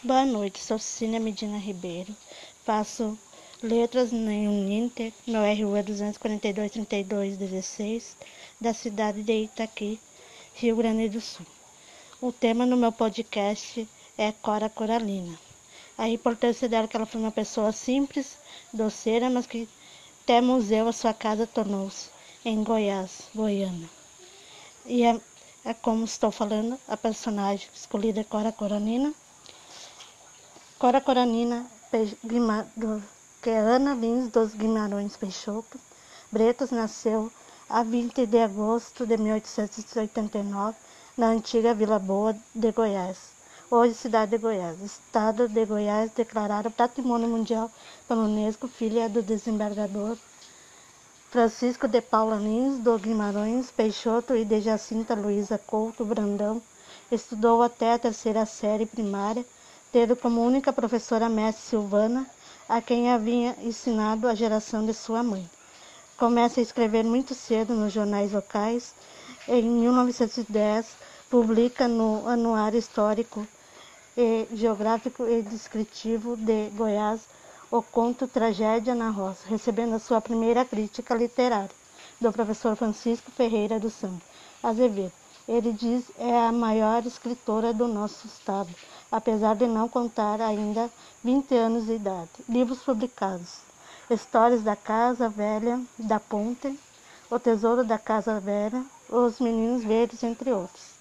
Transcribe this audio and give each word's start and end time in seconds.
Boa 0.00 0.24
noite, 0.24 0.62
sou 0.62 0.78
Cecília 0.78 1.18
Medina 1.18 1.58
Ribeiro, 1.58 2.14
faço 2.64 3.18
letras 3.60 4.12
no 4.12 4.30
Uninter, 4.30 5.12
meu 5.26 5.40
RU 5.40 5.74
é 5.74 5.82
242-3216, 5.82 8.14
da 8.60 8.72
cidade 8.72 9.24
de 9.24 9.42
Itaqui, 9.42 9.98
Rio 10.54 10.76
Grande 10.76 11.08
do 11.08 11.20
Sul. 11.20 11.44
O 12.20 12.30
tema 12.30 12.64
no 12.64 12.76
meu 12.76 12.92
podcast 12.92 13.88
é 14.16 14.30
Cora 14.30 14.68
Coralina. 14.68 15.36
A 15.98 16.08
importância 16.08 16.68
dela 16.68 16.84
é 16.84 16.88
que 16.88 16.96
ela 16.96 17.04
foi 17.04 17.20
uma 17.20 17.32
pessoa 17.32 17.72
simples, 17.72 18.38
doceira, 18.72 19.28
mas 19.28 19.48
que 19.48 19.68
até 20.22 20.40
museu 20.40 20.86
a 20.86 20.92
sua 20.92 21.12
casa 21.12 21.44
tornou-se, 21.44 22.08
em 22.44 22.62
Goiás, 22.62 23.22
Goiânia. 23.34 23.90
E 24.86 25.02
é, 25.02 25.20
é 25.64 25.74
como 25.74 26.04
estou 26.04 26.30
falando, 26.30 26.78
a 26.86 26.96
personagem 26.96 27.66
escolhida 27.74 28.20
é 28.20 28.24
Cora 28.24 28.52
Coralina. 28.52 29.12
Cora 30.78 31.00
Coranina, 31.00 31.66
que 33.42 33.50
é 33.50 33.58
Ana 33.58 33.94
Lins 33.94 34.30
dos 34.30 34.54
Guimarães 34.54 35.16
Peixoto. 35.16 35.76
Bretas 36.30 36.70
nasceu 36.70 37.32
a 37.68 37.82
20 37.82 38.24
de 38.24 38.38
agosto 38.38 39.04
de 39.04 39.16
1889 39.16 40.76
na 41.16 41.30
antiga 41.30 41.74
Vila 41.74 41.98
Boa 41.98 42.32
de 42.54 42.70
Goiás, 42.70 43.18
hoje 43.68 43.94
cidade 43.94 44.30
de 44.30 44.38
Goiás. 44.38 44.80
Estado 44.80 45.48
de 45.48 45.66
Goiás 45.66 46.12
declarado 46.12 46.70
Patrimônio 46.70 47.26
Mundial 47.26 47.68
pela 48.06 48.22
Unesco, 48.22 48.68
filha 48.68 49.08
do 49.08 49.20
desembargador 49.20 50.16
Francisco 51.28 51.88
de 51.88 52.00
Paula 52.00 52.36
Lins 52.36 52.78
dos 52.78 53.02
Guimarães 53.02 53.72
Peixoto 53.72 54.36
e 54.36 54.44
de 54.44 54.60
Jacinta 54.60 55.16
Luiza 55.16 55.58
Couto 55.58 56.04
Brandão. 56.04 56.62
Estudou 57.10 57.64
até 57.64 57.94
a 57.94 57.98
terceira 57.98 58.46
série 58.46 58.86
primária 58.86 59.44
tendo 59.92 60.14
como 60.16 60.44
única 60.44 60.72
professora 60.72 61.28
mestre 61.28 61.64
Silvana, 61.64 62.26
a 62.68 62.82
quem 62.82 63.10
havia 63.10 63.56
ensinado 63.62 64.28
a 64.28 64.34
geração 64.34 64.84
de 64.84 64.92
sua 64.92 65.22
mãe. 65.22 65.48
Começa 66.18 66.60
a 66.60 66.62
escrever 66.62 67.04
muito 67.04 67.34
cedo 67.34 67.74
nos 67.74 67.92
jornais 67.92 68.32
locais. 68.32 68.94
Em 69.46 69.62
1910, 69.62 70.86
publica 71.30 71.88
no 71.88 72.28
Anuário 72.28 72.78
Histórico 72.78 73.46
e 74.16 74.46
Geográfico 74.52 75.26
e 75.26 75.42
Descritivo 75.42 76.36
de 76.36 76.70
Goiás 76.70 77.20
o 77.70 77.82
conto 77.82 78.26
Tragédia 78.26 78.94
na 78.94 79.10
Roça, 79.10 79.46
recebendo 79.46 79.94
a 79.94 79.98
sua 79.98 80.20
primeira 80.20 80.64
crítica 80.64 81.14
literária 81.14 81.70
do 82.20 82.32
professor 82.32 82.74
Francisco 82.74 83.30
Ferreira 83.30 83.78
dos 83.78 83.92
Santos 83.92 84.26
Azevedo. 84.62 85.12
Ele 85.46 85.72
diz 85.72 86.04
é 86.18 86.46
a 86.46 86.52
maior 86.52 87.06
escritora 87.06 87.72
do 87.72 87.86
nosso 87.86 88.26
estado 88.26 88.68
apesar 89.10 89.56
de 89.56 89.66
não 89.66 89.88
contar 89.88 90.40
ainda 90.40 90.90
20 91.22 91.54
anos 91.54 91.86
de 91.86 91.94
idade. 91.94 92.30
Livros 92.48 92.80
publicados: 92.80 93.58
Histórias 94.10 94.62
da 94.62 94.76
Casa 94.76 95.28
Velha 95.28 95.80
da 95.98 96.20
Ponte, 96.20 96.78
O 97.30 97.38
Tesouro 97.38 97.84
da 97.84 97.98
Casa 97.98 98.38
Velha, 98.40 98.84
Os 99.08 99.40
Meninos 99.40 99.84
Verdes, 99.84 100.22
entre 100.22 100.52
outros. 100.52 100.98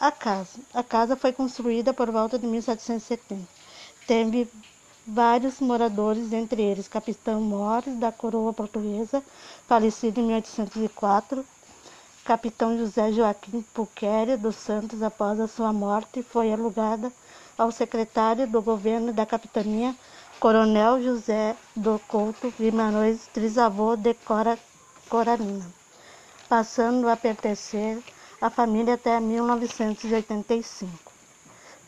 A 0.00 0.10
casa. 0.10 0.58
A 0.74 0.82
casa 0.82 1.16
foi 1.16 1.32
construída 1.32 1.94
por 1.94 2.10
volta 2.10 2.38
de 2.38 2.46
1770. 2.46 3.46
Teve 4.06 4.48
vários 5.06 5.60
moradores, 5.60 6.32
entre 6.32 6.60
eles 6.62 6.88
Capitão 6.88 7.40
Mores, 7.40 7.98
da 7.98 8.10
coroa 8.10 8.52
portuguesa, 8.52 9.22
falecido 9.66 10.20
em 10.20 10.24
1804, 10.24 11.44
Capitão 12.24 12.78
José 12.78 13.10
Joaquim 13.12 13.62
Puquéria 13.74 14.38
dos 14.38 14.54
Santos, 14.54 15.02
após 15.02 15.40
a 15.40 15.48
sua 15.48 15.72
morte, 15.72 16.22
foi 16.22 16.52
alugada 16.52 17.12
ao 17.58 17.72
secretário 17.72 18.46
do 18.46 18.62
governo 18.62 19.12
da 19.12 19.26
capitania, 19.26 19.92
Coronel 20.38 21.02
José 21.02 21.56
do 21.74 22.00
Couto 22.06 22.52
Guimarães, 22.56 23.26
trisavô 23.32 23.96
de 23.96 24.14
Cora, 24.14 24.56
passando 26.48 27.08
a 27.08 27.16
pertencer 27.16 28.00
à 28.40 28.48
família 28.48 28.94
até 28.94 29.18
1985, 29.18 31.11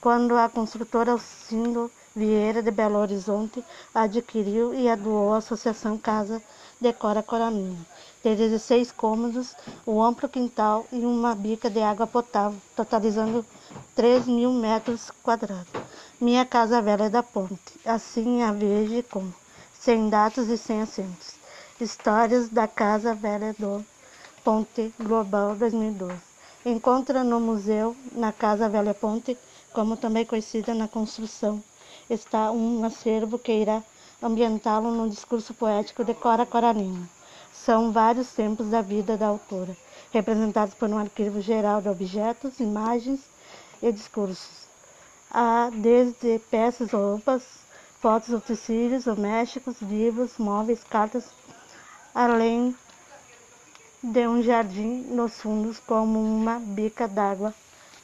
quando 0.05 0.37
a 0.37 0.51
construtora 0.51 1.13
Alcindo 1.13 1.91
Vieira 2.15 2.63
de 2.63 2.71
Belo 2.71 2.99
Horizonte 2.99 3.65
adquiriu 3.95 4.75
e 4.75 4.87
a 4.87 4.99
Associação 5.35 5.97
Casa 5.97 6.43
de 6.79 6.93
Cora 6.93 7.23
Coralina 7.23 7.87
tem 8.23 8.37
16 8.37 8.93
cômodos, 8.93 9.57
um 9.87 10.03
amplo 10.03 10.29
quintal 10.29 10.87
e 10.93 10.99
uma 11.07 11.35
bica 11.35 11.71
de 11.71 11.81
água 11.81 12.07
potável, 12.07 12.61
totalizando 12.77 13.47
3 13.95 14.27
mil 14.27 14.53
metros 14.53 15.11
quadrados. 15.23 15.73
Minha 16.21 16.45
casa 16.45 16.83
velha 16.83 17.05
é 17.05 17.09
da 17.09 17.23
ponte, 17.23 17.81
assim 17.83 18.43
a 18.43 18.53
vejo 18.53 19.03
com, 19.05 19.33
sem 19.73 20.11
datas 20.11 20.49
e 20.49 20.59
sem 20.59 20.83
assentos. 20.83 21.35
Histórias 21.81 22.51
da 22.51 22.69
Casa 22.69 23.15
Velha 23.15 23.55
do 23.59 23.83
Ponte 24.45 24.93
Global 24.99 25.57
2012. 25.57 26.34
Encontra 26.67 27.23
no 27.23 27.39
museu, 27.39 27.95
na 28.13 28.33
Casa 28.33 28.71
Velha 28.71 28.95
Ponte, 28.95 29.37
como 29.75 29.99
também 29.99 30.25
conhecida 30.25 30.73
na 30.73 30.89
construção, 30.89 31.63
está 32.09 32.51
um 32.51 32.83
acervo 32.87 33.39
que 33.39 33.53
irá 33.53 33.83
ambientá-lo 34.23 34.91
no 34.91 35.11
discurso 35.11 35.53
poético 35.53 36.03
de 36.03 36.15
Cora 36.15 36.47
Coralina. 36.47 37.07
São 37.53 37.93
vários 37.93 38.33
tempos 38.33 38.69
da 38.71 38.81
vida 38.81 39.15
da 39.15 39.27
autora, 39.27 39.77
representados 40.11 40.75
por 40.75 40.89
um 40.89 40.97
arquivo 40.97 41.39
geral 41.43 41.83
de 41.83 41.91
objetos, 41.91 42.59
imagens 42.59 43.21
e 43.83 43.93
discursos. 43.93 44.65
Há 45.31 45.71
desde 45.71 46.39
peças, 46.51 46.93
roupas, 46.93 47.43
fotos, 48.01 48.31
utensílios 48.31 49.05
domésticos, 49.05 49.83
livros, 49.83 50.39
móveis, 50.39 50.83
cartas, 50.83 51.27
além 52.15 52.75
de 54.05 54.29
um 54.29 54.43
jardim 54.43 55.07
nos 55.09 55.41
fundos 55.41 55.81
como 55.81 56.21
uma 56.21 56.59
bica 56.59 57.09
d'água 57.09 57.55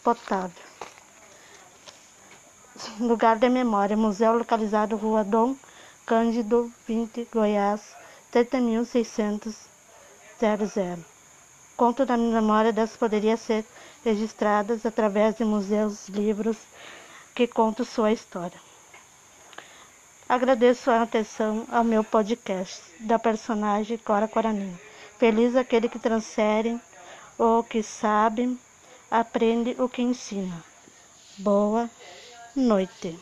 potável. 0.02 0.62
Lugar 2.98 3.38
de 3.38 3.50
memória, 3.50 3.94
museu 3.98 4.32
localizado 4.32 4.96
Rua 4.96 5.22
Dom 5.22 5.54
Cândido 6.06 6.72
20, 6.88 7.28
Goiás, 7.30 7.82
30.600. 8.32 9.54
Conto 11.76 12.06
da 12.06 12.16
memória 12.16 12.72
das 12.72 12.96
poderia 12.96 13.36
ser 13.36 13.66
registradas 14.02 14.86
através 14.86 15.34
de 15.36 15.44
museus, 15.44 16.08
livros 16.08 16.56
que 17.34 17.46
contam 17.46 17.84
sua 17.84 18.10
história. 18.10 18.58
Agradeço 20.26 20.90
a 20.90 21.02
atenção 21.02 21.66
ao 21.70 21.84
meu 21.84 22.02
podcast 22.02 22.80
da 23.00 23.18
personagem 23.18 23.98
Cora 23.98 24.26
Coraninha. 24.26 24.89
Feliz 25.20 25.54
aquele 25.54 25.86
que 25.86 25.98
transfere 25.98 26.80
o 27.38 27.62
que 27.62 27.82
sabe, 27.82 28.56
aprende 29.10 29.76
o 29.78 29.86
que 29.86 30.00
ensina. 30.00 30.64
Boa 31.36 31.90
noite. 32.56 33.18